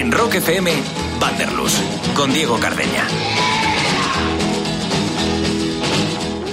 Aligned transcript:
En 0.00 0.10
Rock 0.10 0.36
FM, 0.36 0.72
Vanderlus, 1.20 1.74
con 2.16 2.32
Diego 2.32 2.58
Cardeña. 2.58 3.06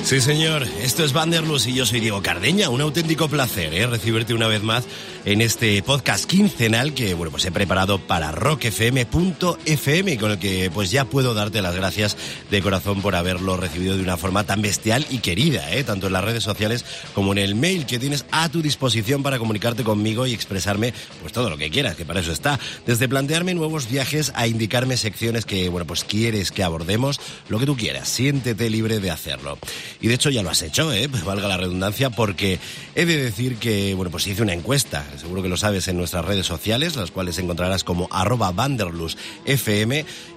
Sí, 0.03 0.19
señor. 0.19 0.63
Esto 0.81 1.05
es 1.05 1.13
Vanderlus 1.13 1.65
y 1.65 1.73
yo 1.73 1.85
soy 1.85 2.01
Diego 2.01 2.21
Cardeña. 2.21 2.69
Un 2.69 2.81
auténtico 2.81 3.29
placer 3.29 3.73
¿eh? 3.73 3.87
recibirte 3.87 4.33
una 4.33 4.49
vez 4.49 4.63
más 4.63 4.83
en 5.25 5.41
este 5.41 5.81
podcast 5.83 6.25
quincenal 6.25 6.93
que 6.93 7.13
bueno 7.13 7.31
pues 7.31 7.45
he 7.45 7.51
preparado 7.51 7.99
para 7.99 8.31
rockfm.fm 8.31 10.17
con 10.17 10.31
el 10.31 10.39
que 10.39 10.71
pues 10.73 10.91
ya 10.91 11.05
puedo 11.05 11.33
darte 11.33 11.61
las 11.61 11.75
gracias 11.75 12.17
de 12.49 12.61
corazón 12.61 13.01
por 13.01 13.15
haberlo 13.15 13.57
recibido 13.57 13.97
de 13.97 14.03
una 14.03 14.17
forma 14.17 14.43
tan 14.43 14.61
bestial 14.61 15.05
y 15.09 15.19
querida, 15.19 15.73
¿eh? 15.73 15.83
tanto 15.83 16.07
en 16.07 16.13
las 16.13 16.23
redes 16.23 16.43
sociales 16.43 16.85
como 17.13 17.31
en 17.31 17.37
el 17.39 17.55
mail 17.55 17.85
que 17.85 17.99
tienes 17.99 18.25
a 18.31 18.49
tu 18.49 18.61
disposición 18.61 19.23
para 19.23 19.39
comunicarte 19.39 19.83
conmigo 19.83 20.27
y 20.27 20.33
expresarme 20.33 20.93
pues 21.21 21.33
todo 21.33 21.49
lo 21.49 21.57
que 21.57 21.69
quieras, 21.69 21.95
que 21.95 22.05
para 22.05 22.19
eso 22.19 22.31
está. 22.31 22.59
Desde 22.85 23.09
plantearme 23.09 23.53
nuevos 23.53 23.89
viajes 23.89 24.31
a 24.35 24.47
indicarme 24.47 24.97
secciones 24.97 25.45
que 25.45 25.69
bueno 25.69 25.85
pues 25.85 26.03
quieres 26.03 26.51
que 26.51 26.63
abordemos, 26.63 27.19
lo 27.49 27.59
que 27.59 27.65
tú 27.65 27.75
quieras, 27.75 28.07
siéntete 28.07 28.69
libre 28.69 28.99
de 28.99 29.11
hacerlo. 29.11 29.57
Y 30.01 30.07
de 30.07 30.15
hecho 30.15 30.29
ya 30.29 30.43
lo 30.43 30.49
has 30.49 30.61
hecho, 30.61 30.91
¿eh? 30.93 31.07
Valga 31.25 31.47
la 31.47 31.57
redundancia, 31.57 32.09
porque 32.09 32.59
he 32.95 33.05
de 33.05 33.17
decir 33.17 33.57
que 33.57 33.93
bueno 33.93 34.11
pues 34.11 34.27
hice 34.27 34.41
una 34.41 34.53
encuesta 34.53 35.05
seguro 35.17 35.41
que 35.41 35.49
lo 35.49 35.57
sabes 35.57 35.87
en 35.87 35.97
nuestras 35.97 36.25
redes 36.25 36.45
sociales, 36.45 36.95
las 36.95 37.11
cuales 37.11 37.37
encontrarás 37.37 37.83
como 37.83 38.07
arroba 38.11 38.53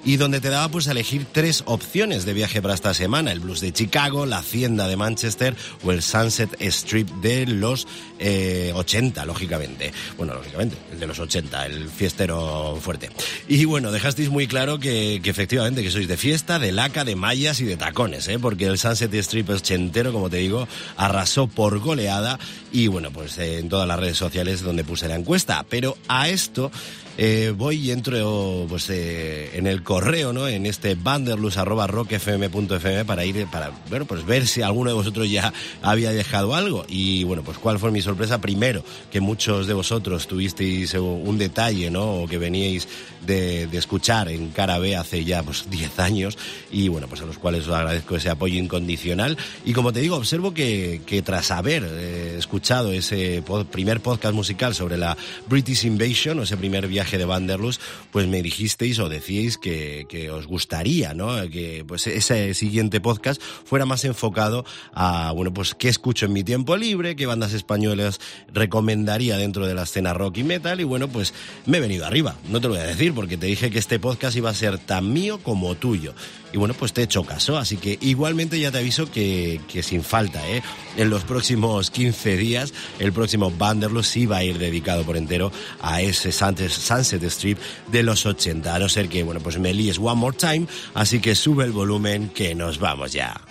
y 0.05 0.17
donde 0.17 0.41
te 0.41 0.49
daba 0.49 0.69
pues 0.69 0.89
a 0.89 0.93
elegir 0.93 1.27
tres 1.31 1.63
opciones 1.67 2.25
de 2.25 2.33
viaje 2.33 2.63
para 2.63 2.75
esta 2.75 2.95
semana, 2.95 3.33
el 3.33 3.41
blues 3.41 3.61
de 3.61 3.73
Chicago, 3.73 4.27
la 4.27 4.39
hacienda 4.39 4.89
de 4.89 4.97
Manchester 4.97 5.55
o 5.85 5.93
el 5.93 6.03
Sunset 6.03 6.57
Strip 6.61 7.09
de 7.17 7.47
los 7.47 7.87
80, 8.19 9.23
eh, 9.23 9.27
lógicamente. 9.27 9.93
Bueno, 10.17 10.35
lógicamente, 10.35 10.77
el 10.93 11.01
de 11.01 11.07
los 11.07 11.19
80, 11.19 11.67
el 11.67 11.89
fiestero 11.89 12.79
fuerte. 12.81 13.11
Y 13.49 13.65
bueno, 13.65 13.93
dejasteis 13.93 14.31
muy 14.31 14.47
claro 14.47 14.79
que, 14.79 15.21
efectivamente 15.25 15.83
que 15.83 15.91
sois 15.91 16.09
de 16.09 16.17
fiesta, 16.17 16.59
de 16.59 16.73
laca, 16.73 17.05
de 17.05 17.17
mallas 17.17 17.61
y 17.61 17.65
de 17.65 17.77
tacones, 17.77 18.29
¿eh? 18.29 18.39
porque 18.39 18.67
el 18.67 18.79
Sunset 18.79 19.13
Strip 19.15 19.51
ochentero, 19.51 20.13
como 20.13 20.31
te 20.31 20.39
digo, 20.39 20.67
arrasó 20.97 21.47
por 21.47 21.79
goleada 21.79 22.39
y 22.73 22.87
bueno, 22.87 23.11
pues 23.11 23.39
eh, 23.39 23.59
en 23.59 23.69
todas 23.69 23.87
las 23.87 23.99
redes 23.99 24.17
sociales 24.17 24.60
donde 24.63 24.85
puse 24.85 25.09
la 25.09 25.17
encuesta. 25.17 25.65
Pero 25.69 25.97
a 26.09 26.29
esto 26.29 26.71
eh, 27.19 27.53
voy 27.57 27.77
y 27.77 27.91
entro 27.91 28.67
pues, 28.69 28.89
eh, 28.91 29.51
en 29.55 29.67
el 29.67 29.83
correo, 29.83 30.33
¿no? 30.33 30.49
En 30.49 30.67
este 30.67 30.95
banderlus.rockfm.fm 30.95 33.05
para 33.05 33.25
ir, 33.25 33.47
para 33.47 33.73
bueno, 33.89 34.07
pues 34.07 34.25
ver 34.25 34.47
si 34.47 34.63
alguno 34.63 34.91
de 34.91 34.95
vosotros 34.95 35.31
ya 35.31 35.53
había 35.83 36.13
dejado 36.13 36.55
algo. 36.55 36.85
Y 36.89 37.25
bueno, 37.25 37.43
pues 37.43 37.59
cuál 37.59 37.79
fue 37.79 37.91
mi 37.91 38.01
sorpresa. 38.01 38.41
Primero, 38.41 38.85
que 39.11 39.21
muchos 39.21 39.67
de 39.67 39.75
vosotros 39.75 40.27
tuvisteis 40.27 40.95
un 40.95 41.39
detalle, 41.39 41.91
¿no? 41.91 42.23
O 42.23 42.29
que 42.29 42.39
veníais 42.39 42.89
de, 43.27 43.69
escuchar 43.73 44.29
en 44.29 44.51
Cara 44.51 44.79
B 44.79 44.97
hace 44.97 45.25
ya 45.25 45.43
pues 45.43 45.69
10 45.71 45.99
años. 45.99 46.39
Y 46.71 46.89
bueno, 46.89 47.09
pues 47.09 47.23
a 47.23 47.27
los 47.27 47.39
cuales 47.39 47.67
os 47.67 47.75
agradezco 47.75 48.17
ese 48.17 48.31
apoyo 48.31 48.59
incondicional. 48.59 49.37
Y 49.65 49.73
como 49.73 49.93
te 49.93 50.01
digo, 50.01 50.17
observo 50.17 50.55
que, 50.55 51.01
tras 51.25 51.51
haber 51.51 51.87
eh, 51.87 52.37
escuchado 52.39 52.93
ese 52.93 53.43
primer 53.71 54.01
podcast 54.01 54.35
musical 54.35 54.75
sobre 54.75 54.97
la 54.97 55.17
British 55.49 55.85
Invasion, 55.85 56.39
o 56.39 56.43
ese 56.43 56.57
primer 56.57 56.89
viaje 56.89 57.10
de 57.19 57.25
Vanderlust, 57.25 57.81
pues 58.11 58.27
me 58.27 58.43
dijisteis 58.43 58.99
o 58.99 59.09
decíais 59.09 59.59
que, 59.59 60.07
que, 60.09 60.31
os 60.31 60.47
gustaría, 60.47 61.15
¿no? 61.15 61.49
Que 61.51 61.85
pues 61.87 62.07
ese 62.07 62.55
siguiente 62.55 63.01
podcast 63.01 63.41
fuera 63.43 63.87
más 63.87 64.05
enfocado 64.05 64.65
a, 64.93 65.33
bueno, 65.33 65.53
pues 65.53 65.75
qué 65.75 65.89
escucho 65.89 66.27
en 66.27 66.33
mi 66.33 66.45
tiempo 66.45 66.77
libre, 66.77 67.17
qué 67.17 67.27
bandas 67.27 67.53
españolas 67.53 68.21
recomendaría 68.53 69.37
dentro 69.37 69.67
de 69.67 69.75
la 69.75 69.83
escena 69.83 70.15
rock 70.15 70.39
y 70.39 70.45
metal 70.45 70.81
y 70.81 70.85
bueno, 70.85 71.09
pues 71.09 71.35
me 71.67 71.79
he 71.79 71.81
venido 71.81 72.07
arriba. 72.07 72.37
No 72.49 72.61
te 72.61 72.69
lo 72.69 72.75
voy 72.75 72.83
a 72.83 72.87
decir 72.87 73.15
porque 73.15 73.37
te 73.37 73.47
dije 73.47 73.71
que 73.71 73.79
este 73.79 73.99
podcast 73.99 74.37
iba 74.37 74.51
a 74.51 74.55
ser 74.55 74.79
tan 74.79 75.13
mío 75.13 75.41
como 75.43 75.75
tuyo. 75.75 76.15
Y 76.53 76.59
bueno, 76.59 76.75
pues 76.75 76.93
te 76.93 77.01
he 77.01 77.05
hecho 77.05 77.23
caso, 77.23 77.57
así 77.59 77.77
que 77.77 77.99
igualmente 78.01 78.59
ya 78.59 78.71
te 78.71 78.79
aviso 78.79 79.11
que, 79.11 79.61
que 79.69 79.83
sin 79.83 80.03
falta, 80.03 80.47
¿eh? 80.49 80.63
En 80.97 81.09
los 81.11 81.25
próximos 81.25 81.91
15 81.91 82.37
días, 82.37 82.75
el 82.99 83.13
próximo 83.13 83.51
Vanderlust 83.51 84.13
sí 84.13 84.27
va 84.27 84.39
a 84.39 84.45
ir 84.45 84.59
dedicado 84.59 85.05
por 85.05 85.17
entero 85.17 85.53
a 85.81 86.03
ese 86.03 86.33
Sunset 86.33 87.23
Strip 87.25 87.59
de 87.89 88.03
los 88.03 88.27
80, 88.27 88.75
a 88.75 88.79
no 88.79 88.89
ser 88.89 89.09
que, 89.09 89.23
bueno, 89.23 89.41
pues 89.41 89.59
me 89.59 89.73
líes 89.73 89.99
one 89.99 90.17
more 90.17 90.37
time, 90.37 90.67
así 90.95 91.21
que 91.21 91.35
sube 91.35 91.65
el 91.65 91.73
volumen 91.73 92.31
que 92.31 92.55
nos 92.55 92.79
vamos 92.79 93.13
ya. 93.13 93.50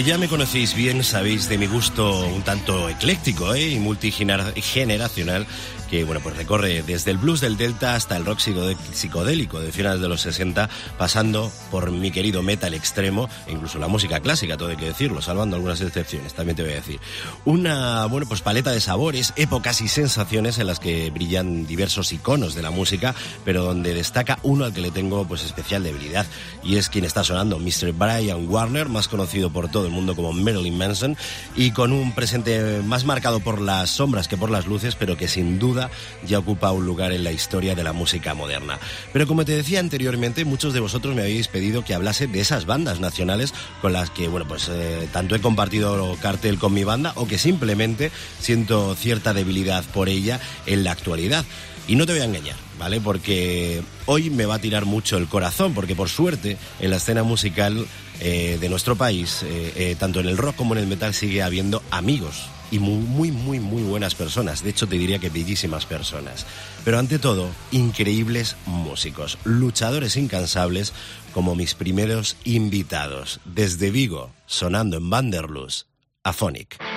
Que 0.00 0.06
ya 0.06 0.16
me 0.16 0.28
conocéis 0.28 0.74
bien 0.74 1.04
sabéis 1.04 1.46
de 1.50 1.58
mi 1.58 1.66
gusto 1.66 2.26
un 2.26 2.40
tanto 2.40 2.88
ecléctico 2.88 3.52
¿eh? 3.52 3.72
y 3.72 3.78
multigeneracional 3.78 5.46
que 5.90 6.04
bueno, 6.04 6.20
pues 6.22 6.36
recorre 6.36 6.82
desde 6.82 7.10
el 7.10 7.18
blues 7.18 7.40
del 7.40 7.56
Delta 7.56 7.96
hasta 7.96 8.16
el 8.16 8.24
rock 8.24 8.38
psicodélico 8.38 9.58
de 9.58 9.72
finales 9.72 10.00
de 10.00 10.08
los 10.08 10.20
60, 10.20 10.70
pasando 10.96 11.50
por 11.72 11.90
mi 11.90 12.12
querido 12.12 12.44
metal 12.44 12.74
extremo 12.74 13.28
e 13.48 13.52
incluso 13.52 13.80
la 13.80 13.88
música 13.88 14.20
clásica, 14.20 14.56
todo 14.56 14.68
hay 14.68 14.76
que 14.76 14.86
decirlo, 14.86 15.20
salvando 15.20 15.56
algunas 15.56 15.80
excepciones, 15.80 16.32
también 16.32 16.54
te 16.54 16.62
voy 16.62 16.72
a 16.72 16.76
decir. 16.76 17.00
Una, 17.44 18.06
bueno, 18.06 18.26
pues 18.28 18.40
paleta 18.40 18.70
de 18.70 18.80
sabores, 18.80 19.32
épocas 19.34 19.80
y 19.80 19.88
sensaciones 19.88 20.58
en 20.58 20.68
las 20.68 20.78
que 20.78 21.10
brillan 21.10 21.66
diversos 21.66 22.12
iconos 22.12 22.54
de 22.54 22.62
la 22.62 22.70
música, 22.70 23.16
pero 23.44 23.64
donde 23.64 23.92
destaca 23.92 24.38
uno 24.44 24.66
al 24.66 24.72
que 24.72 24.80
le 24.80 24.92
tengo 24.92 25.26
pues 25.26 25.42
especial 25.42 25.82
debilidad, 25.82 26.24
y 26.62 26.76
es 26.76 26.88
quien 26.88 27.04
está 27.04 27.24
sonando, 27.24 27.58
Mr. 27.58 27.92
Brian 27.92 28.48
Warner, 28.48 28.88
más 28.88 29.08
conocido 29.08 29.50
por 29.50 29.68
todo 29.68 29.88
mundo 29.90 30.16
como 30.16 30.32
Marilyn 30.32 30.76
Manson 30.76 31.16
y 31.56 31.70
con 31.72 31.92
un 31.92 32.12
presente 32.12 32.80
más 32.84 33.04
marcado 33.04 33.40
por 33.40 33.60
las 33.60 33.90
sombras 33.90 34.28
que 34.28 34.36
por 34.36 34.50
las 34.50 34.66
luces, 34.66 34.94
pero 34.96 35.16
que 35.16 35.28
sin 35.28 35.58
duda 35.58 35.90
ya 36.26 36.38
ocupa 36.38 36.72
un 36.72 36.86
lugar 36.86 37.12
en 37.12 37.24
la 37.24 37.32
historia 37.32 37.74
de 37.74 37.84
la 37.84 37.92
música 37.92 38.34
moderna. 38.34 38.78
Pero 39.12 39.26
como 39.26 39.44
te 39.44 39.52
decía 39.52 39.80
anteriormente, 39.80 40.44
muchos 40.44 40.72
de 40.72 40.80
vosotros 40.80 41.14
me 41.14 41.22
habéis 41.22 41.48
pedido 41.48 41.84
que 41.84 41.94
hablase 41.94 42.26
de 42.26 42.40
esas 42.40 42.66
bandas 42.66 43.00
nacionales 43.00 43.54
con 43.80 43.92
las 43.92 44.10
que, 44.10 44.28
bueno, 44.28 44.46
pues 44.46 44.68
eh, 44.70 45.08
tanto 45.12 45.34
he 45.34 45.40
compartido 45.40 46.16
cartel 46.20 46.58
con 46.58 46.72
mi 46.74 46.84
banda 46.84 47.12
o 47.16 47.26
que 47.26 47.38
simplemente 47.38 48.10
siento 48.38 48.94
cierta 48.94 49.34
debilidad 49.34 49.84
por 49.84 50.08
ella 50.08 50.40
en 50.66 50.84
la 50.84 50.92
actualidad. 50.92 51.44
Y 51.88 51.96
no 51.96 52.06
te 52.06 52.12
voy 52.12 52.20
a 52.20 52.26
engañar, 52.26 52.56
¿vale? 52.78 53.00
Porque 53.00 53.82
hoy 54.06 54.30
me 54.30 54.46
va 54.46 54.56
a 54.56 54.58
tirar 54.60 54.84
mucho 54.84 55.16
el 55.16 55.26
corazón, 55.26 55.74
porque 55.74 55.96
por 55.96 56.08
suerte 56.08 56.56
en 56.78 56.90
la 56.90 56.96
escena 56.98 57.24
musical 57.24 57.86
eh, 58.20 58.58
de 58.60 58.68
nuestro 58.68 58.96
país, 58.96 59.42
eh, 59.42 59.72
eh, 59.76 59.96
tanto 59.98 60.20
en 60.20 60.26
el 60.26 60.36
rock 60.36 60.56
como 60.56 60.74
en 60.74 60.80
el 60.82 60.86
metal, 60.86 61.14
sigue 61.14 61.42
habiendo 61.42 61.82
amigos 61.90 62.50
y 62.70 62.78
muy, 62.78 62.98
muy, 62.98 63.30
muy, 63.30 63.58
muy 63.58 63.82
buenas 63.82 64.14
personas. 64.14 64.62
De 64.62 64.70
hecho, 64.70 64.86
te 64.86 64.98
diría 64.98 65.18
que 65.18 65.30
bellísimas 65.30 65.86
personas. 65.86 66.46
Pero 66.84 66.98
ante 66.98 67.18
todo, 67.18 67.48
increíbles 67.72 68.56
músicos, 68.66 69.38
luchadores 69.44 70.16
incansables 70.16 70.92
como 71.32 71.54
mis 71.54 71.74
primeros 71.74 72.36
invitados. 72.44 73.40
Desde 73.44 73.90
Vigo, 73.90 74.30
sonando 74.46 74.96
en 74.98 75.10
Vanderlust, 75.10 75.86
Afonic. 76.22 76.89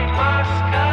like 0.00 0.16
my 0.16 0.42
sky. 0.44 0.89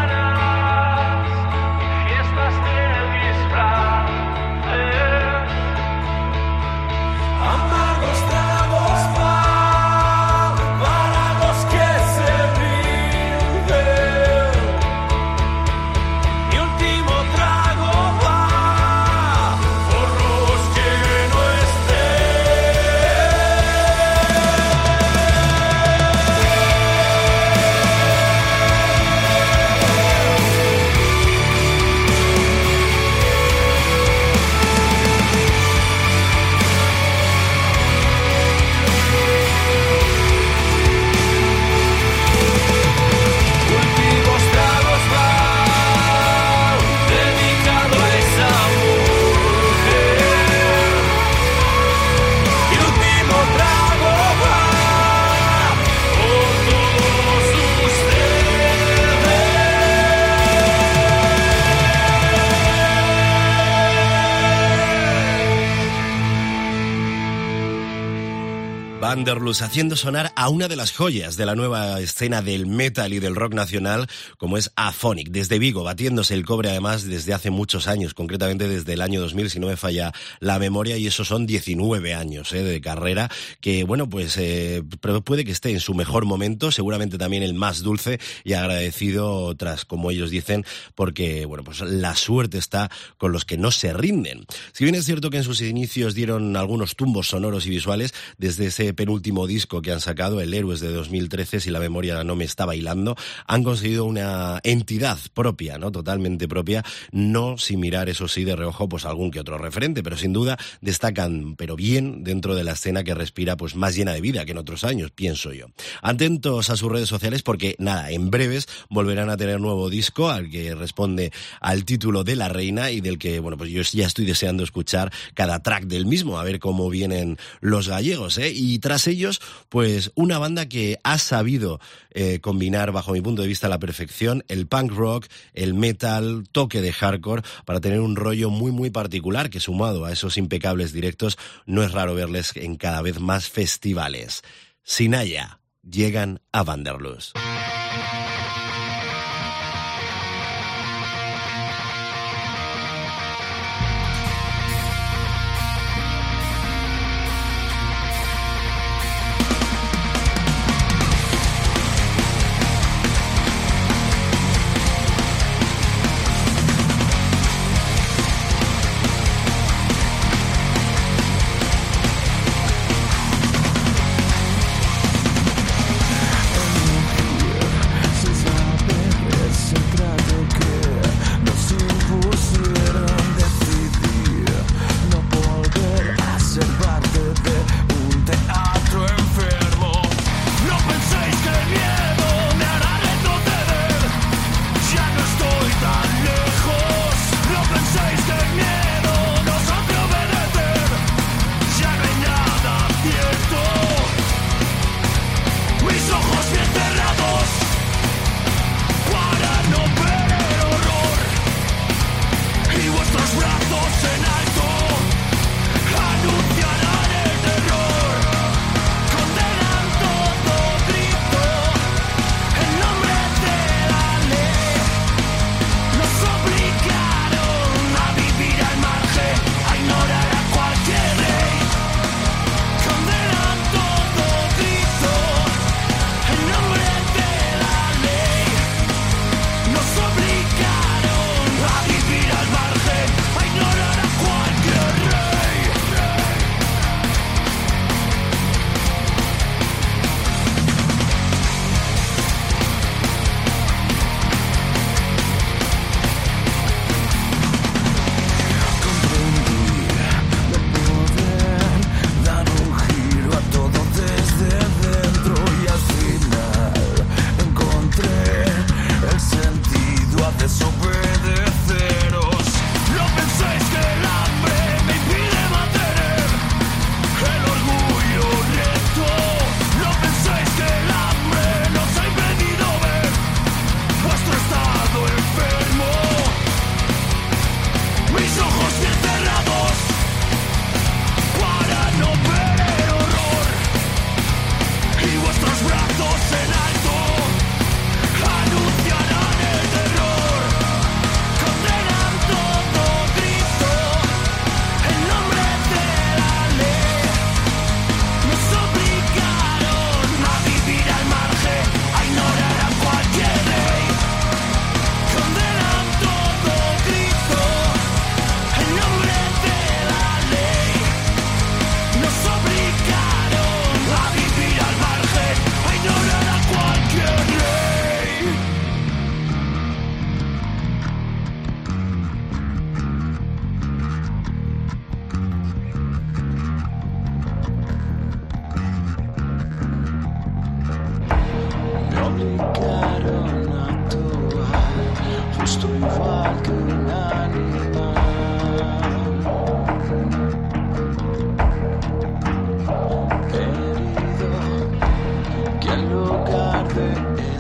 Vanderlus 69.17 69.63
haciendo 69.63 69.95
sonar 69.95 70.31
a 70.35 70.47
una 70.49 70.67
de 70.67 70.75
las 70.75 70.91
joyas 70.91 71.37
de 71.37 71.47
la 71.47 71.55
nueva 71.55 71.99
escena 71.99 72.43
del 72.43 72.67
metal 72.67 73.13
y 73.13 73.19
del 73.19 73.35
rock 73.35 73.55
nacional, 73.55 74.05
como 74.37 74.57
es 74.57 74.71
Aphonic, 74.75 75.29
desde 75.29 75.57
Vigo, 75.57 75.83
batiéndose 75.83 76.35
el 76.35 76.45
cobre 76.45 76.69
además 76.69 77.03
desde 77.03 77.33
hace 77.33 77.49
muchos 77.49 77.87
años, 77.87 78.13
concretamente 78.13 78.67
desde 78.67 78.93
el 78.93 79.01
año 79.01 79.19
2000, 79.19 79.49
si 79.49 79.59
no 79.59 79.65
me 79.65 79.75
falla 79.75 80.13
la 80.39 80.59
memoria, 80.59 80.97
y 80.97 81.07
eso 81.07 81.25
son 81.25 81.47
19 81.47 82.13
años 82.13 82.53
eh, 82.53 82.61
de 82.61 82.79
carrera, 82.79 83.27
que 83.59 83.85
bueno, 83.85 84.07
pues 84.07 84.37
eh, 84.37 84.83
puede 85.25 85.45
que 85.45 85.51
esté 85.51 85.71
en 85.71 85.79
su 85.79 85.95
mejor 85.95 86.25
momento, 86.25 86.71
seguramente 86.71 87.17
también 87.17 87.41
el 87.41 87.55
más 87.55 87.81
dulce 87.81 88.19
y 88.43 88.53
agradecido 88.53 89.55
tras, 89.55 89.83
como 89.83 90.11
ellos 90.11 90.29
dicen, 90.29 90.63
porque 90.93 91.47
bueno, 91.47 91.63
pues 91.63 91.81
la 91.81 92.15
suerte 92.15 92.59
está 92.59 92.91
con 93.17 93.31
los 93.31 93.45
que 93.45 93.57
no 93.57 93.71
se 93.71 93.93
rinden. 93.93 94.45
Si 94.73 94.83
bien 94.83 94.93
es 94.93 95.05
cierto 95.05 95.31
que 95.31 95.37
en 95.37 95.43
sus 95.43 95.61
inicios 95.61 96.13
dieron 96.13 96.55
algunos 96.55 96.95
tumbos 96.95 97.29
sonoros 97.29 97.65
y 97.65 97.71
visuales, 97.71 98.13
desde 98.37 98.67
ese 98.67 98.93
penúltimo 99.07 99.47
disco 99.47 99.81
que 99.81 99.93
han 99.93 100.01
sacado, 100.01 100.41
el 100.41 100.53
Héroes 100.53 100.81
de 100.81 100.91
2013, 100.91 101.61
si 101.61 101.71
la 101.71 101.79
memoria 101.79 102.25
no 102.25 102.35
me 102.35 102.43
está 102.43 102.65
bailando, 102.65 103.15
han 103.45 103.63
conseguido 103.63 104.03
una 104.03 104.59
entidad 104.63 105.17
propia, 105.33 105.77
¿no? 105.77 105.93
Totalmente 105.93 106.49
propia, 106.49 106.83
no 107.13 107.57
sin 107.57 107.79
mirar, 107.79 108.09
eso 108.09 108.27
sí, 108.27 108.43
de 108.43 108.57
reojo, 108.57 108.89
pues 108.89 109.05
algún 109.05 109.31
que 109.31 109.39
otro 109.39 109.57
referente, 109.57 110.03
pero 110.03 110.17
sin 110.17 110.33
duda 110.33 110.57
destacan, 110.81 111.55
pero 111.55 111.77
bien, 111.77 112.25
dentro 112.25 112.53
de 112.53 112.65
la 112.65 112.73
escena 112.73 113.05
que 113.05 113.15
respira, 113.15 113.55
pues 113.55 113.75
más 113.75 113.95
llena 113.95 114.11
de 114.11 114.19
vida 114.19 114.43
que 114.43 114.51
en 114.51 114.57
otros 114.57 114.83
años, 114.83 115.11
pienso 115.11 115.53
yo. 115.53 115.67
Atentos 116.01 116.69
a 116.69 116.75
sus 116.75 116.91
redes 116.91 117.07
sociales 117.07 117.43
porque, 117.43 117.77
nada, 117.79 118.11
en 118.11 118.29
breves 118.29 118.67
volverán 118.89 119.29
a 119.29 119.37
tener 119.37 119.61
nuevo 119.61 119.89
disco 119.89 120.29
al 120.29 120.49
que 120.49 120.75
responde 120.75 121.31
al 121.61 121.85
título 121.85 122.25
de 122.25 122.35
La 122.35 122.49
Reina 122.49 122.91
y 122.91 122.99
del 122.99 123.17
que, 123.17 123.39
bueno, 123.39 123.57
pues 123.57 123.69
yo 123.71 123.81
ya 123.83 124.05
estoy 124.05 124.25
deseando 124.25 124.65
escuchar 124.65 125.13
cada 125.33 125.63
track 125.63 125.85
del 125.85 126.05
mismo, 126.05 126.39
a 126.39 126.43
ver 126.43 126.59
cómo 126.59 126.89
vienen 126.89 127.37
los 127.61 127.87
gallegos, 127.87 128.37
¿eh? 128.37 128.51
Y 128.51 128.67
y 128.67 128.79
ellos, 129.05 129.41
pues 129.69 130.11
una 130.15 130.39
banda 130.39 130.67
que 130.67 130.97
ha 131.03 131.19
sabido 131.19 131.79
eh, 132.09 132.39
combinar, 132.39 132.91
bajo 132.91 133.11
mi 133.11 133.21
punto 133.21 133.43
de 133.43 133.47
vista, 133.47 133.67
a 133.67 133.69
la 133.69 133.79
perfección 133.79 134.43
el 134.47 134.65
punk 134.65 134.91
rock, 134.91 135.27
el 135.53 135.75
metal, 135.75 136.45
toque 136.51 136.81
de 136.81 136.93
hardcore, 136.93 137.43
para 137.65 137.79
tener 137.79 137.99
un 137.99 138.15
rollo 138.15 138.49
muy, 138.49 138.71
muy 138.71 138.89
particular 138.89 139.49
que 139.49 139.59
sumado 139.59 140.05
a 140.05 140.11
esos 140.11 140.37
impecables 140.37 140.93
directos, 140.93 141.37
no 141.65 141.83
es 141.83 141.91
raro 141.91 142.15
verles 142.15 142.53
en 142.55 142.77
cada 142.77 143.01
vez 143.01 143.19
más 143.19 143.49
festivales. 143.49 144.41
Sinaya, 144.83 145.59
llegan 145.83 146.41
a 146.51 146.63
Vanderlust. 146.63 147.37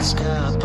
Los 0.07 0.15
colmillos 0.15 0.57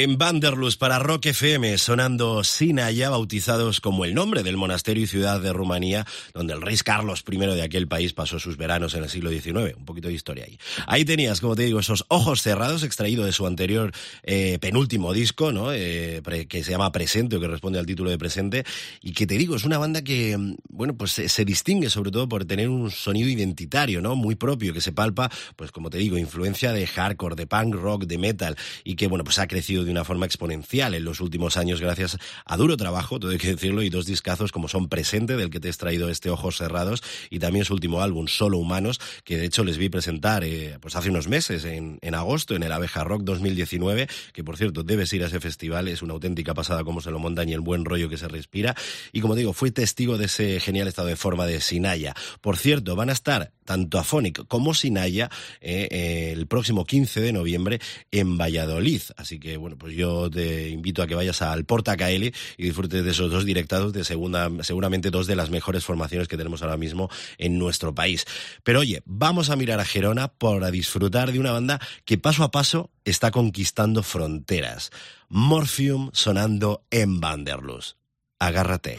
En 0.00 0.16
Vanderlust 0.16 0.78
para 0.78 1.00
Rock 1.00 1.26
FM, 1.26 1.76
sonando 1.76 2.44
Sinaya, 2.44 3.10
bautizados 3.10 3.80
como 3.80 4.04
el 4.04 4.14
nombre 4.14 4.44
del 4.44 4.56
monasterio 4.56 5.02
y 5.02 5.06
ciudad 5.08 5.40
de 5.40 5.52
Rumanía, 5.52 6.06
donde 6.32 6.52
el 6.52 6.62
rey 6.62 6.76
Carlos 6.76 7.24
I 7.28 7.36
de 7.36 7.62
aquel 7.62 7.88
país 7.88 8.12
pasó 8.12 8.38
sus 8.38 8.56
veranos 8.56 8.94
en 8.94 9.02
el 9.02 9.10
siglo 9.10 9.28
XIX. 9.28 9.74
Un 9.76 9.84
poquito 9.84 10.06
de 10.06 10.14
historia 10.14 10.44
ahí. 10.44 10.56
Ahí 10.86 11.04
tenías, 11.04 11.40
como 11.40 11.56
te 11.56 11.64
digo, 11.64 11.80
esos 11.80 12.04
ojos 12.06 12.42
cerrados, 12.42 12.84
extraído 12.84 13.24
de 13.24 13.32
su 13.32 13.44
anterior 13.44 13.90
eh, 14.22 14.58
penúltimo 14.60 15.12
disco, 15.12 15.50
¿no? 15.50 15.72
Eh, 15.72 16.22
que 16.48 16.62
se 16.62 16.70
llama 16.70 16.92
Presente, 16.92 17.34
o 17.34 17.40
que 17.40 17.48
responde 17.48 17.80
al 17.80 17.86
título 17.86 18.08
de 18.08 18.18
Presente, 18.18 18.64
y 19.02 19.14
que 19.14 19.26
te 19.26 19.36
digo, 19.36 19.56
es 19.56 19.64
una 19.64 19.78
banda 19.78 20.02
que, 20.02 20.38
mm, 20.38 20.58
bueno, 20.68 20.96
pues 20.96 21.10
se, 21.10 21.28
se 21.28 21.44
distingue 21.44 21.90
sobre 21.90 22.12
todo 22.12 22.28
por 22.28 22.44
tener 22.44 22.68
un 22.68 22.92
sonido 22.92 23.28
identitario, 23.28 24.00
¿no? 24.00 24.14
Muy 24.14 24.36
propio, 24.36 24.72
que 24.72 24.80
se 24.80 24.92
palpa, 24.92 25.28
pues 25.56 25.72
como 25.72 25.90
te 25.90 25.98
digo, 25.98 26.16
influencia 26.16 26.72
de 26.72 26.86
hardcore, 26.86 27.34
de 27.34 27.48
punk 27.48 27.74
rock, 27.74 28.04
de 28.04 28.16
metal, 28.16 28.56
y 28.84 28.94
que, 28.94 29.08
bueno, 29.08 29.24
pues 29.24 29.40
ha 29.40 29.48
crecido 29.48 29.87
de 29.88 29.92
una 29.92 30.04
forma 30.04 30.26
exponencial 30.26 30.94
en 30.94 31.04
los 31.04 31.20
últimos 31.20 31.56
años 31.56 31.80
gracias 31.80 32.18
a 32.44 32.56
duro 32.56 32.76
trabajo, 32.76 33.18
todo 33.18 33.32
hay 33.32 33.38
que 33.38 33.48
decirlo, 33.48 33.82
y 33.82 33.90
dos 33.90 34.06
discazos 34.06 34.52
como 34.52 34.68
son 34.68 34.88
Presente, 34.88 35.36
del 35.36 35.50
que 35.50 35.60
te 35.60 35.68
he 35.68 35.70
extraído 35.70 36.08
este 36.08 36.30
Ojos 36.30 36.58
Cerrados, 36.58 37.02
y 37.30 37.38
también 37.38 37.64
su 37.64 37.74
último 37.74 38.02
álbum, 38.02 38.28
Solo 38.28 38.58
Humanos, 38.58 39.00
que 39.24 39.38
de 39.38 39.46
hecho 39.46 39.64
les 39.64 39.78
vi 39.78 39.88
presentar 39.88 40.44
eh, 40.44 40.78
pues 40.80 40.94
hace 40.94 41.10
unos 41.10 41.28
meses, 41.28 41.64
en, 41.64 41.98
en 42.02 42.14
agosto, 42.14 42.54
en 42.54 42.62
el 42.62 42.72
Abeja 42.72 43.02
Rock 43.02 43.22
2019, 43.22 44.08
que 44.32 44.44
por 44.44 44.56
cierto, 44.56 44.82
debes 44.82 45.12
ir 45.12 45.24
a 45.24 45.26
ese 45.26 45.40
festival, 45.40 45.88
es 45.88 46.02
una 46.02 46.12
auténtica 46.12 46.54
pasada 46.54 46.84
como 46.84 47.00
se 47.00 47.10
lo 47.10 47.18
montan 47.18 47.48
y 47.48 47.54
el 47.54 47.60
buen 47.60 47.84
rollo 47.84 48.08
que 48.08 48.18
se 48.18 48.28
respira, 48.28 48.74
y 49.12 49.20
como 49.20 49.34
digo, 49.34 49.52
fui 49.52 49.70
testigo 49.70 50.18
de 50.18 50.26
ese 50.26 50.60
genial 50.60 50.88
estado 50.88 51.08
de 51.08 51.16
forma 51.16 51.46
de 51.46 51.60
Sinaya. 51.60 52.14
Por 52.40 52.56
cierto, 52.58 52.94
van 52.94 53.08
a 53.08 53.12
estar 53.12 53.52
tanto 53.64 53.98
Afonic 53.98 54.46
como 54.46 54.74
Sinaya 54.74 55.30
eh, 55.60 55.88
eh, 55.90 56.32
el 56.32 56.46
próximo 56.46 56.84
15 56.84 57.20
de 57.20 57.32
noviembre 57.32 57.80
en 58.10 58.38
Valladolid. 58.38 59.02
Así 59.16 59.38
que, 59.38 59.56
bueno, 59.56 59.76
pues 59.78 59.94
yo 59.94 60.30
te 60.30 60.68
invito 60.68 61.02
a 61.02 61.06
que 61.06 61.14
vayas 61.14 61.42
al 61.42 61.64
Porta 61.64 61.96
Caeli 61.96 62.32
y 62.56 62.64
disfrutes 62.64 63.04
de 63.04 63.10
esos 63.10 63.30
dos 63.30 63.44
directados 63.44 63.92
de 63.92 64.04
segunda, 64.04 64.50
seguramente 64.62 65.10
dos 65.10 65.26
de 65.26 65.36
las 65.36 65.50
mejores 65.50 65.84
formaciones 65.84 66.28
que 66.28 66.36
tenemos 66.36 66.62
ahora 66.62 66.76
mismo 66.76 67.08
en 67.38 67.58
nuestro 67.58 67.94
país. 67.94 68.26
Pero 68.62 68.80
oye, 68.80 69.02
vamos 69.06 69.50
a 69.50 69.56
mirar 69.56 69.80
a 69.80 69.84
Gerona 69.84 70.28
para 70.28 70.70
disfrutar 70.70 71.32
de 71.32 71.38
una 71.38 71.52
banda 71.52 71.80
que 72.04 72.18
paso 72.18 72.44
a 72.44 72.50
paso 72.50 72.90
está 73.04 73.30
conquistando 73.30 74.02
fronteras. 74.02 74.90
Morphium 75.28 76.10
sonando 76.12 76.84
en 76.90 77.20
Vanderlust. 77.20 77.96
Agárrate. 78.38 78.98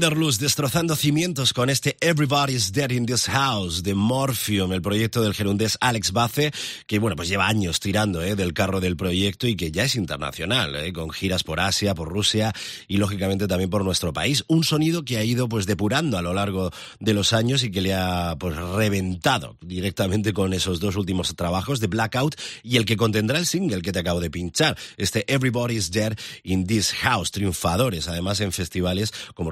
Vanderlust 0.00 0.40
destrozando 0.40 0.96
cimientos 0.96 1.52
con 1.52 1.68
este 1.68 1.98
Everybody's 2.00 2.72
Dead 2.72 2.90
in 2.90 3.04
This 3.04 3.26
House 3.26 3.82
de 3.82 3.94
Morphium, 3.94 4.72
el 4.72 4.80
proyecto 4.80 5.20
del 5.20 5.34
gerundés 5.34 5.76
Alex 5.78 6.12
Bace, 6.12 6.52
que 6.86 6.98
bueno, 6.98 7.16
pues 7.16 7.28
lleva 7.28 7.46
años 7.46 7.80
tirando 7.80 8.22
¿eh? 8.22 8.34
del 8.34 8.54
carro 8.54 8.80
del 8.80 8.96
proyecto 8.96 9.46
y 9.46 9.56
que 9.56 9.70
ya 9.70 9.84
es 9.84 9.96
internacional, 9.96 10.74
¿eh? 10.74 10.94
con 10.94 11.10
giras 11.10 11.44
por 11.44 11.60
Asia, 11.60 11.94
por 11.94 12.08
Rusia 12.08 12.54
y 12.88 12.96
lógicamente 12.96 13.46
también 13.46 13.68
por 13.68 13.84
nuestro 13.84 14.14
país. 14.14 14.42
Un 14.48 14.64
sonido 14.64 15.04
que 15.04 15.18
ha 15.18 15.24
ido 15.24 15.50
pues 15.50 15.66
depurando 15.66 16.16
a 16.16 16.22
lo 16.22 16.32
largo 16.32 16.70
de 16.98 17.12
los 17.12 17.34
años 17.34 17.62
y 17.62 17.70
que 17.70 17.82
le 17.82 17.92
ha 17.92 18.36
pues 18.40 18.56
reventado 18.56 19.58
directamente 19.60 20.32
con 20.32 20.54
esos 20.54 20.80
dos 20.80 20.96
últimos 20.96 21.36
trabajos 21.36 21.78
de 21.78 21.88
Blackout 21.88 22.36
y 22.62 22.78
el 22.78 22.86
que 22.86 22.96
contendrá 22.96 23.38
el 23.38 23.44
single 23.44 23.82
que 23.82 23.92
te 23.92 23.98
acabo 23.98 24.20
de 24.20 24.30
pinchar, 24.30 24.78
este 24.96 25.30
Everybody's 25.30 25.90
Dead 25.90 26.16
in 26.42 26.66
This 26.66 26.94
House, 26.94 27.32
triunfadores 27.32 28.08
además 28.08 28.40
en 28.40 28.52
festivales 28.52 29.12
como 29.34 29.50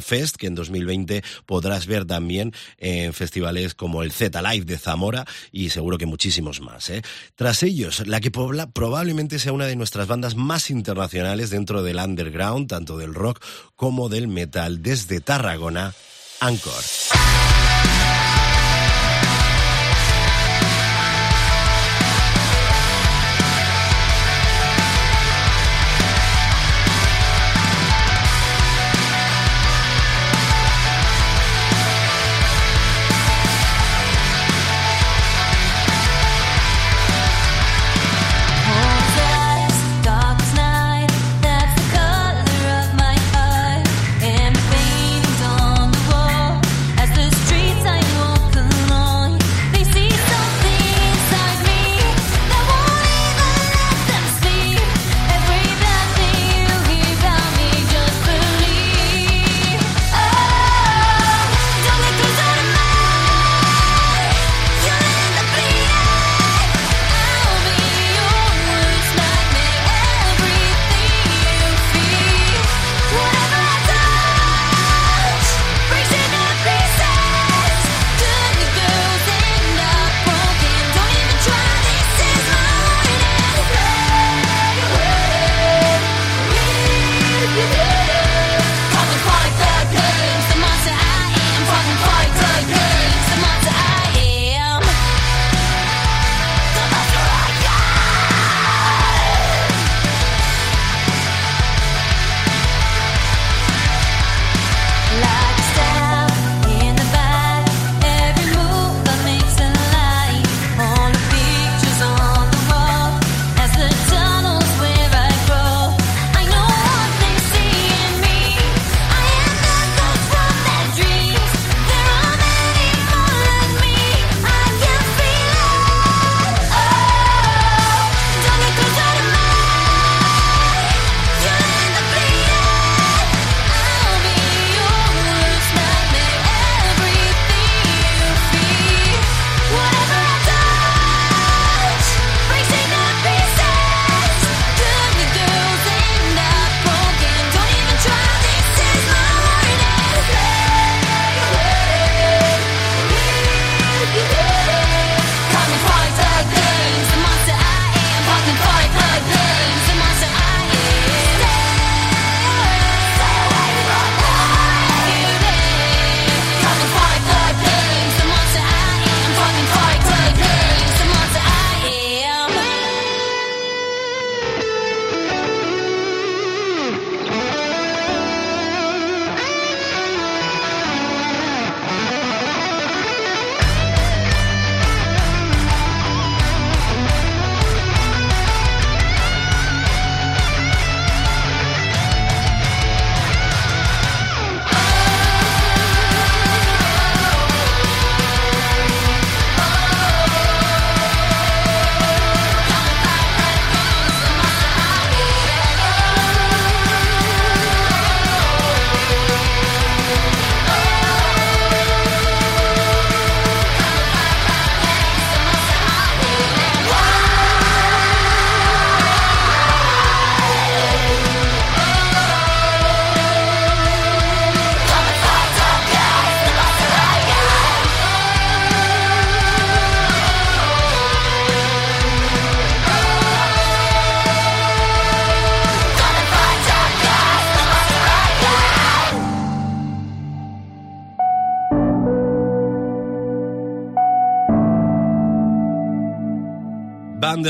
Fest, 0.00 0.36
que 0.36 0.46
en 0.46 0.54
2020 0.54 1.22
podrás 1.46 1.86
ver 1.86 2.04
también 2.04 2.52
en 2.78 3.12
festivales 3.12 3.74
como 3.74 4.02
el 4.02 4.12
Z 4.12 4.40
Live 4.42 4.64
de 4.64 4.78
Zamora 4.78 5.26
y 5.52 5.70
seguro 5.70 5.98
que 5.98 6.06
muchísimos 6.06 6.60
más. 6.60 6.90
¿eh? 6.90 7.02
Tras 7.34 7.62
ellos, 7.62 8.06
la 8.06 8.20
que 8.20 8.30
probablemente 8.30 9.38
sea 9.38 9.52
una 9.52 9.66
de 9.66 9.76
nuestras 9.76 10.06
bandas 10.06 10.36
más 10.36 10.70
internacionales 10.70 11.50
dentro 11.50 11.82
del 11.82 11.98
underground, 11.98 12.68
tanto 12.68 12.96
del 12.96 13.14
rock 13.14 13.42
como 13.76 14.08
del 14.08 14.28
metal, 14.28 14.82
desde 14.82 15.20
Tarragona, 15.20 15.94
Anchor. 16.40 17.49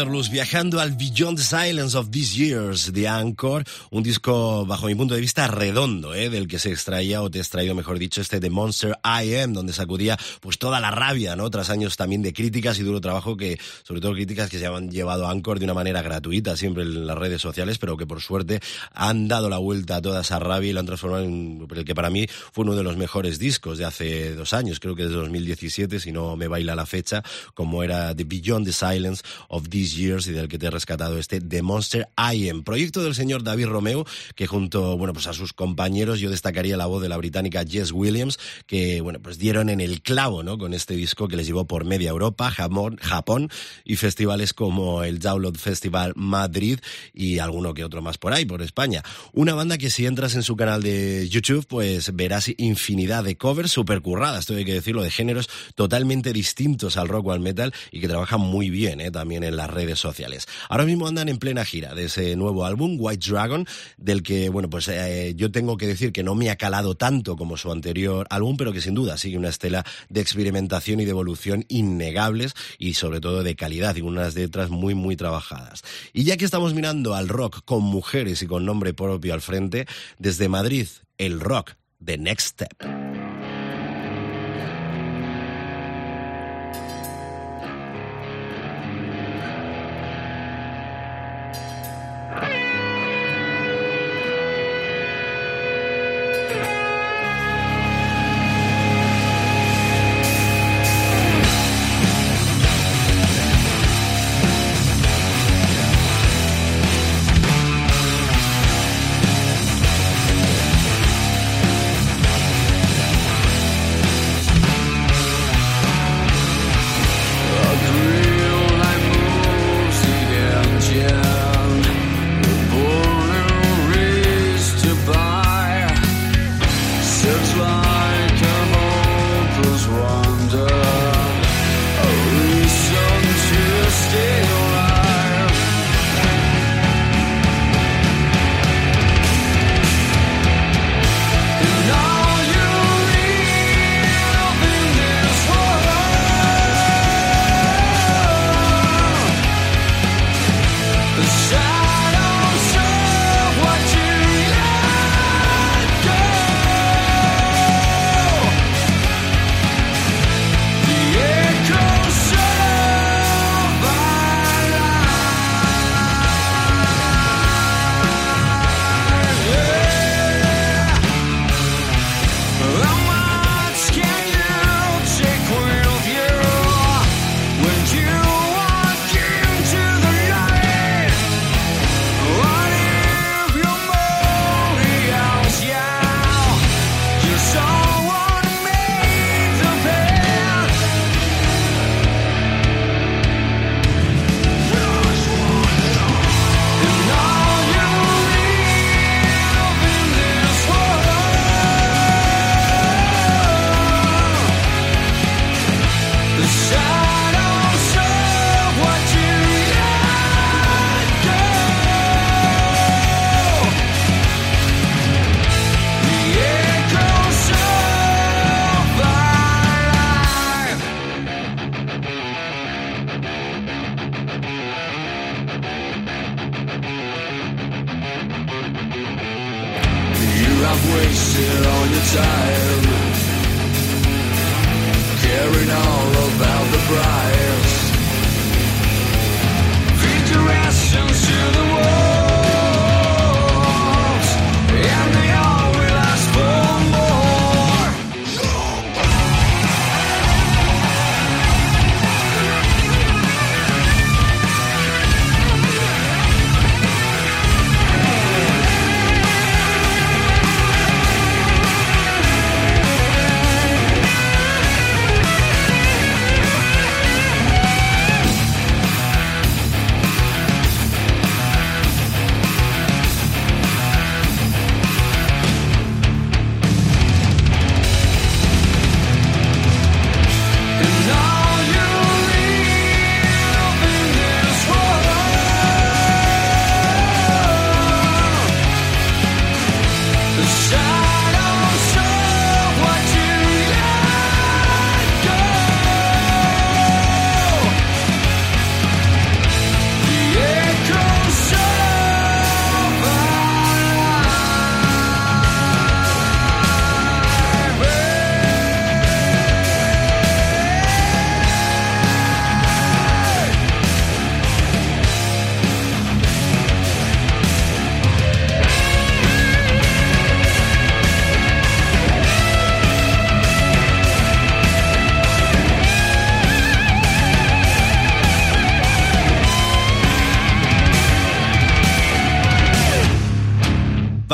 Vanderlust 0.01 0.33
viajando 0.33 0.81
al 0.81 0.93
Beyond 0.93 1.37
the 1.37 1.45
Silence 1.45 1.95
of 1.95 2.11
These 2.11 2.35
Years 2.35 2.93
de 2.95 3.07
Anchor, 3.07 3.65
un 3.91 4.03
disco 4.03 4.65
bajo 4.65 4.87
mi 4.87 4.95
punto 4.95 5.15
de 5.15 5.21
vista 5.21 5.47
redondo, 5.47 6.15
¿eh? 6.15 6.31
del 6.31 6.49
que 6.49 6.59
se 6.59 6.71
extraía 6.71 7.21
o 7.21 7.31
te 7.31 7.39
extraído 7.39 7.75
mejor 7.75 7.99
dicho 7.99 8.23
este 8.23 8.41
de 8.41 8.49
Monster 8.49 8.97
I 9.05 9.35
Am, 9.35 9.53
donde 9.53 9.75
sacudía 9.75 10.17
pues 10.41 10.57
toda 10.57 10.81
la 10.81 10.91
rabia, 10.91 11.37
¿no? 11.37 11.51
Tras 11.51 11.69
años 11.69 11.99
también 11.99 12.23
de 12.23 12.33
críticas 12.33 12.79
y 12.79 12.83
duro 12.83 13.03
trabajo 13.03 13.37
que, 13.37 13.61
sobre 13.83 14.01
todo 14.01 14.15
críticas 14.15 14.49
que 14.49 14.59
se 14.59 14.67
han 14.67 14.91
llevado 14.91 15.27
a 15.27 15.33
Anchor 15.33 15.59
de 15.59 15.67
una 15.67 15.75
manera 15.75 16.01
gratuita 16.01 16.57
siempre 16.57 16.83
en 16.83 17.07
las 17.07 17.19
redes 17.19 17.43
sociales, 17.43 17.77
pero 17.77 17.99
que 17.99 18.07
por 18.07 18.23
suerte 18.23 18.61
han 18.95 19.29
dado 19.29 19.51
la 19.51 19.59
vuelta 19.59 19.97
a 19.97 20.01
toda 20.01 20.23
esa 20.23 20.39
rabia 20.39 20.71
y 20.71 20.73
lo 20.73 20.81
han 20.81 20.87
transformado 20.87 21.25
en 21.25 21.69
el 21.71 21.85
que 21.85 21.95
para 21.95 22.09
mí 22.09 22.27
fue 22.53 22.65
uno 22.65 22.75
de 22.75 22.85
los 22.85 22.97
mejores 22.97 23.39
discos 23.39 23.77
de 23.77 23.85
hace 23.85 24.35
dos 24.35 24.55
años, 24.55 24.81
creo 24.81 24.95
que 24.97 25.03
desde 25.03 25.17
2017, 25.17 26.01
si 26.01 26.11
no 26.11 26.37
me 26.37 26.49
baila 26.49 26.75
la 26.75 26.87
fecha, 26.87 27.23
como 27.53 27.83
era 27.83 28.15
The 28.15 28.25
Beyond 28.25 28.65
the 28.65 28.73
Silence 28.73 29.23
of 29.49 29.69
These 29.69 29.90
Years 29.95 30.27
y 30.27 30.33
del 30.33 30.49
que 30.49 30.59
te 30.59 30.67
he 30.67 30.71
rescatado 30.71 31.19
este 31.19 31.41
The 31.41 31.63
Monster 31.63 32.09
I 32.17 32.49
Am, 32.49 32.63
proyecto 32.63 33.03
del 33.03 33.15
señor 33.15 33.43
David 33.43 33.67
Romeo, 33.67 34.07
que 34.35 34.47
junto, 34.47 34.97
bueno, 34.97 35.13
pues 35.13 35.27
a 35.27 35.33
sus 35.33 35.53
compañeros 35.53 36.21
yo 36.21 36.31
destacaría 36.31 36.77
la 36.77 36.87
voz 36.87 37.03
de 37.03 37.09
la 37.09 37.17
británica 37.17 37.65
Jess 37.67 37.93
Williams, 37.93 38.39
que, 38.67 39.01
bueno, 39.01 39.21
pues 39.21 39.39
dieron 39.39 39.69
en 39.69 39.81
el 39.81 40.03
clavo, 40.03 40.43
¿no? 40.43 40.59
Con 40.59 40.75
este 40.75 40.95
disco 40.95 41.29
que 41.29 41.37
les 41.37 41.47
llevó 41.47 41.67
por 41.67 41.85
media 41.85 42.11
Europa, 42.11 42.51
Japón, 42.51 42.97
Japón 43.01 43.49
y 43.85 43.97
festivales 43.97 44.53
como 44.53 45.03
el 45.03 45.19
Download 45.19 45.55
Festival 45.57 46.13
Madrid 46.17 46.81
y 47.13 47.39
alguno 47.39 47.75
que 47.75 47.85
otro 47.85 48.03
más 48.03 48.19
por 48.19 48.33
ahí, 48.33 48.45
por 48.45 48.63
España. 48.63 49.03
Una 49.33 49.55
banda 49.55 49.79
que 49.79 49.91
si 49.91 50.07
entras 50.07 50.35
en 50.35 50.43
su 50.43 50.57
canal 50.57 50.83
de 50.83 51.29
YouTube, 51.29 51.67
pues 51.67 52.15
verás 52.15 52.51
infinidad 52.59 53.25
de 53.25 53.37
covers 53.37 53.73
super 53.73 54.01
curradas, 54.03 54.41
esto 54.41 54.55
hay 54.55 54.65
que 54.65 54.75
decirlo, 54.75 55.03
de 55.03 55.11
géneros 55.11 55.49
totalmente 55.75 56.33
distintos 56.33 56.97
al 56.97 57.09
rock 57.09 57.27
o 57.27 57.33
al 57.33 57.41
metal 57.41 57.73
y 57.91 58.01
que 58.01 58.09
trabajan 58.09 58.41
muy 58.41 58.71
bien, 58.71 59.01
¿eh? 59.01 59.11
También 59.11 59.45
en 59.45 59.57
las 59.57 59.71
redes 59.71 59.80
sociales. 59.99 60.47
Ahora 60.69 60.85
mismo 60.85 61.07
andan 61.07 61.29
en 61.29 61.39
plena 61.39 61.65
gira 61.65 61.95
de 61.95 62.05
ese 62.05 62.37
nuevo 62.37 62.65
álbum, 62.65 62.97
White 62.99 63.31
Dragon, 63.31 63.67
del 63.97 64.23
que, 64.23 64.49
bueno, 64.49 64.69
pues 64.71 64.89
eh, 64.89 65.35
yo 65.37 65.51
tengo 65.51 65.77
que 65.77 65.87
decir 65.87 66.13
que 66.13 66.23
no 66.23 66.35
me 66.35 66.51
ha 66.51 66.57
calado 66.57 66.95
tanto 66.95 67.37
como 67.37 67.57
su 67.57 67.73
anterior 67.73 68.27
álbum, 68.31 68.57
pero 68.57 68.73
que 68.73 68.81
sin 68.81 68.95
duda 68.95 69.17
sigue 69.17 69.39
una 69.39 69.49
estela 69.49 69.85
de 70.09 70.21
experimentación 70.21 71.01
y 71.01 71.05
de 71.05 71.11
evolución 71.11 71.65
innegables 71.69 72.55
y 72.79 72.95
sobre 72.95 73.21
todo 73.21 73.43
de 73.43 73.57
calidad 73.57 73.97
y 73.97 74.03
unas 74.03 74.35
letras 74.35 74.71
muy, 74.71 74.95
muy 74.95 75.17
trabajadas. 75.17 75.83
Y 76.13 76.25
ya 76.25 76.37
que 76.37 76.45
estamos 76.45 76.75
mirando 76.75 77.15
al 77.15 77.29
rock 77.29 77.65
con 77.65 77.83
mujeres 77.83 78.43
y 78.43 78.47
con 78.47 78.65
nombre 78.65 78.95
propio 78.95 79.35
al 79.35 79.41
frente, 79.41 79.87
desde 80.19 80.49
Madrid, 80.49 80.87
el 81.19 81.41
rock, 81.41 81.73
The 82.03 82.19
Next 82.19 82.49
Step. 82.49 83.30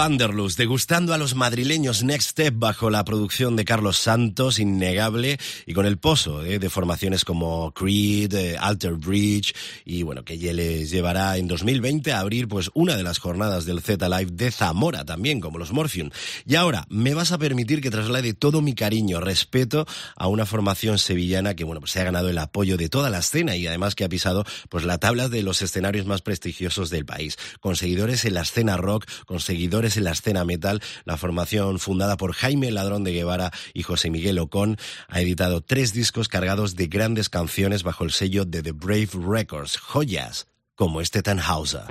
Vanderlust, 0.06 0.56
degustando 0.56 1.14
a 1.14 1.18
los 1.18 1.34
madrileños 1.34 2.04
Next 2.04 2.30
Step 2.30 2.54
bajo 2.56 2.90
la 2.90 3.04
producción 3.04 3.56
de 3.56 3.64
Carlos 3.64 3.96
Santos, 3.96 4.60
innegable, 4.60 5.36
y 5.66 5.74
con 5.74 5.84
el 5.84 5.98
pozo 5.98 6.44
eh, 6.44 6.60
de 6.60 6.70
formaciones 6.70 7.24
como 7.24 7.72
Creed, 7.72 8.32
eh, 8.32 8.56
Alter 8.56 8.92
Bridge, 8.92 9.52
y 9.84 10.04
bueno, 10.04 10.24
que 10.24 10.38
ya 10.38 10.52
les 10.52 10.90
llevará 10.90 11.36
en 11.38 11.48
2020 11.48 12.12
a 12.12 12.20
abrir 12.20 12.46
pues 12.46 12.70
una 12.74 12.96
de 12.96 13.02
las 13.02 13.18
jornadas 13.18 13.64
del 13.64 13.80
Z 13.80 14.08
Live 14.08 14.30
de 14.32 14.52
Zamora 14.52 15.04
también, 15.04 15.40
como 15.40 15.58
los 15.58 15.72
Morphium. 15.72 16.10
Y 16.46 16.54
ahora, 16.54 16.86
me 16.88 17.12
vas 17.14 17.32
a 17.32 17.38
permitir 17.38 17.80
que 17.80 17.90
traslade 17.90 18.32
todo 18.32 18.62
mi 18.62 18.76
cariño, 18.76 19.18
respeto 19.18 19.88
a 20.14 20.28
una 20.28 20.46
formación 20.46 21.00
sevillana 21.00 21.56
que 21.56 21.64
bueno, 21.64 21.80
pues 21.80 21.90
se 21.90 22.00
ha 22.00 22.04
ganado 22.04 22.28
el 22.28 22.38
apoyo 22.38 22.76
de 22.76 22.88
toda 22.88 23.10
la 23.10 23.18
escena 23.18 23.56
y 23.56 23.66
además 23.66 23.96
que 23.96 24.04
ha 24.04 24.08
pisado 24.08 24.44
pues 24.68 24.84
la 24.84 24.98
tabla 24.98 25.28
de 25.28 25.42
los 25.42 25.62
escenarios 25.62 26.06
más 26.06 26.22
prestigiosos 26.22 26.90
del 26.90 27.04
país, 27.04 27.36
con 27.58 27.74
seguidores 27.74 28.24
en 28.24 28.34
la 28.34 28.42
escena 28.42 28.76
rock, 28.76 29.04
con 29.26 29.40
seguidores 29.40 29.95
la 30.00 30.12
escena 30.12 30.44
metal. 30.44 30.82
La 31.04 31.16
formación 31.16 31.78
fundada 31.78 32.16
por 32.16 32.32
Jaime 32.32 32.70
Ladrón 32.70 33.04
de 33.04 33.12
Guevara 33.12 33.52
y 33.74 33.82
José 33.82 34.10
Miguel 34.10 34.38
Ocon 34.38 34.76
ha 35.08 35.20
editado 35.20 35.60
tres 35.60 35.92
discos 35.92 36.28
cargados 36.28 36.76
de 36.76 36.86
grandes 36.86 37.28
canciones 37.28 37.82
bajo 37.82 38.04
el 38.04 38.12
sello 38.12 38.44
de 38.44 38.62
The 38.62 38.72
Brave 38.72 39.10
Records, 39.14 39.78
joyas 39.78 40.46
como 40.74 41.00
este 41.00 41.22
Tannhauser. 41.22 41.86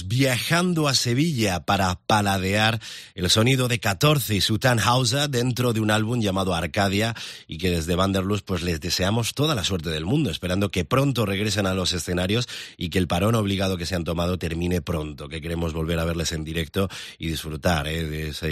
Viajando 0.00 0.88
a 0.88 0.94
Sevilla 0.94 1.60
para 1.66 2.00
paladear 2.06 2.80
el 3.14 3.28
sonido 3.28 3.68
de 3.68 3.78
14 3.78 4.34
y 4.34 4.40
su 4.40 4.58
Tannhauser 4.58 5.28
dentro 5.28 5.74
de 5.74 5.80
un 5.80 5.90
álbum 5.90 6.20
llamado 6.20 6.54
Arcadia 6.54 7.14
y 7.46 7.58
que 7.58 7.70
desde 7.70 7.94
Vanderlust 7.94 8.46
pues 8.46 8.62
les 8.62 8.80
deseamos 8.80 9.34
toda 9.34 9.54
la 9.54 9.64
suerte 9.64 9.90
del 9.90 10.06
mundo, 10.06 10.30
esperando 10.30 10.70
que 10.70 10.86
pronto 10.86 11.26
regresen 11.26 11.66
a 11.66 11.74
los 11.74 11.92
escenarios 11.92 12.48
y 12.78 12.88
que 12.88 12.98
el 12.98 13.06
parón 13.06 13.34
obligado 13.34 13.76
que 13.76 13.84
se 13.84 13.94
han 13.94 14.04
tomado 14.04 14.38
termine 14.38 14.80
pronto, 14.80 15.28
que 15.28 15.42
queremos 15.42 15.74
volver 15.74 15.98
a 15.98 16.04
verles 16.04 16.32
en 16.32 16.44
directo 16.44 16.88
y 17.18 17.28
disfrutar 17.28 17.86
¿eh? 17.86 18.04
de 18.04 18.28
esa 18.28 18.46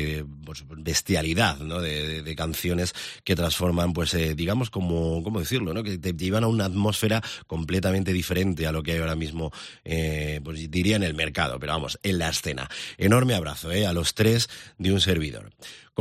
pues, 0.45 0.64
bestialidad 0.68 1.59
¿no? 1.59 1.80
de, 1.80 2.34
canciones 2.36 2.95
que 3.24 3.34
transforman, 3.34 3.93
pues 3.93 4.14
eh, 4.14 4.34
digamos 4.34 4.70
como, 4.70 5.22
¿cómo 5.22 5.41
decirlo? 5.41 5.74
¿no? 5.74 5.82
que 5.82 5.99
te 5.99 6.12
llevan 6.12 6.45
a 6.45 6.49
una 6.49 6.66
atmósfera 6.66 7.22
completamente 7.47 8.12
diferente 8.12 8.66
a 8.66 8.72
lo 8.72 8.82
que 8.82 8.93
hay 8.93 8.99
ahora 8.99 9.16
mismo, 9.16 9.51
eh, 9.84 10.41
pues 10.45 10.70
diría 10.70 10.97
en 10.97 11.03
el 11.03 11.14
mercado, 11.14 11.30
pero 11.33 11.72
vamos, 11.72 11.99
en 12.03 12.18
la 12.18 12.28
escena. 12.28 12.68
Enorme 12.99 13.35
abrazo 13.35 13.70
¿eh? 13.72 13.87
a 13.87 13.93
los 13.93 14.14
tres 14.14 14.49
de 14.78 14.93
un 14.93 15.01
servidor. 15.01 15.51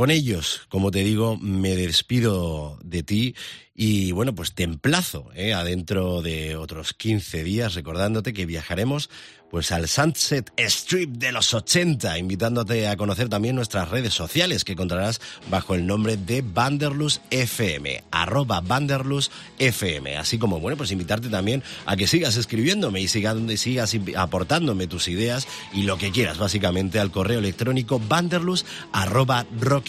Con 0.00 0.10
ellos, 0.10 0.62
como 0.70 0.90
te 0.90 1.00
digo, 1.00 1.36
me 1.36 1.76
despido 1.76 2.78
de 2.82 3.02
ti 3.02 3.34
y 3.74 4.12
bueno, 4.12 4.34
pues 4.34 4.54
te 4.54 4.62
emplazo 4.62 5.28
¿eh? 5.34 5.52
adentro 5.52 6.22
de 6.22 6.56
otros 6.56 6.94
15 6.94 7.44
días, 7.44 7.74
recordándote 7.74 8.32
que 8.32 8.46
viajaremos 8.46 9.10
pues 9.50 9.72
al 9.72 9.88
Sunset 9.88 10.52
Strip 10.56 11.10
de 11.16 11.32
los 11.32 11.52
80, 11.54 12.18
invitándote 12.18 12.86
a 12.86 12.96
conocer 12.96 13.28
también 13.28 13.56
nuestras 13.56 13.88
redes 13.88 14.14
sociales 14.14 14.64
que 14.64 14.72
encontrarás 14.72 15.20
bajo 15.50 15.74
el 15.74 15.86
nombre 15.86 16.16
de 16.16 16.42
Vanderlus 16.42 17.20
FM, 17.30 18.04
arroba 18.12 18.60
Vanderlus 18.60 19.30
FM, 19.58 20.16
así 20.16 20.38
como, 20.38 20.60
bueno, 20.60 20.76
pues 20.76 20.92
invitarte 20.92 21.28
también 21.28 21.64
a 21.84 21.96
que 21.96 22.06
sigas 22.06 22.36
escribiéndome 22.36 23.00
y 23.00 23.08
sigas, 23.08 23.36
sigas 23.56 23.96
aportándome 24.16 24.86
tus 24.86 25.08
ideas 25.08 25.48
y 25.72 25.82
lo 25.82 25.98
que 25.98 26.12
quieras, 26.12 26.38
básicamente, 26.38 27.00
al 27.00 27.10
correo 27.10 27.40
electrónico 27.40 27.98
vanderlus 27.98 28.64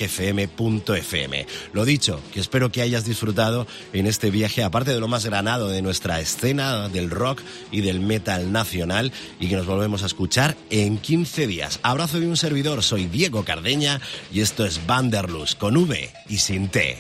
rockfm.fm. 0.01 1.45
Lo 1.73 1.85
dicho, 1.85 2.19
que 2.33 2.39
espero 2.39 2.71
que 2.71 2.81
hayas 2.81 3.05
disfrutado 3.05 3.67
en 3.93 4.07
este 4.07 4.31
viaje, 4.31 4.63
aparte 4.63 4.93
de 4.93 4.99
lo 4.99 5.07
más 5.07 5.25
granado 5.25 5.69
de 5.69 5.81
nuestra 5.81 6.19
escena 6.19 6.89
del 6.89 7.09
rock 7.09 7.41
y 7.71 7.81
del 7.81 7.99
metal 7.99 8.51
nacional 8.51 9.11
y 9.39 9.47
que 9.47 9.55
nos 9.55 9.65
volvemos 9.65 10.03
a 10.03 10.07
escuchar 10.07 10.55
en 10.69 10.97
15 10.97 11.47
días. 11.47 11.79
Abrazo 11.83 12.19
de 12.19 12.27
un 12.27 12.37
servidor, 12.37 12.83
soy 12.83 13.05
Diego 13.05 13.43
Cardeña 13.43 14.01
y 14.31 14.41
esto 14.41 14.65
es 14.65 14.85
Vanderlust 14.85 15.57
con 15.57 15.77
V 15.77 16.11
y 16.29 16.37
sin 16.37 16.69
T. 16.69 16.97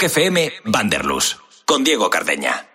Rock 0.00 0.06
FM, 0.06 0.50
Vanderlus, 0.64 1.36
con 1.66 1.84
Diego 1.84 2.08
Cardeña. 2.08 2.69